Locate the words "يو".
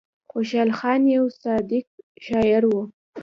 1.15-1.25